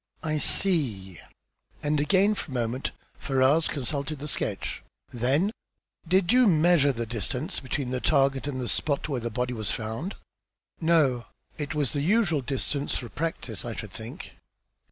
"I 0.23 0.39
see." 0.39 1.19
And 1.83 1.99
again 1.99 2.33
for 2.33 2.49
a 2.49 2.55
moment 2.55 2.89
Ferrars 3.19 3.67
consulted 3.67 4.17
the 4.17 4.27
sketch. 4.27 4.81
Then 5.13 5.51
"Did 6.07 6.33
you 6.33 6.47
measure 6.47 6.91
the 6.91 7.05
distance 7.05 7.59
between 7.59 7.91
the 7.91 7.99
target 8.01 8.47
and 8.47 8.59
the 8.59 8.67
spot 8.67 9.07
where 9.07 9.19
the 9.21 9.29
body 9.29 9.53
was 9.53 9.69
found?" 9.69 10.15
"No. 10.79 11.27
It 11.59 11.75
was 11.75 11.93
the 11.93 12.01
usual 12.01 12.41
distance 12.41 12.97
for 12.97 13.09
practice, 13.09 13.63
I 13.63 13.75
should 13.75 13.91
think." 13.91 14.37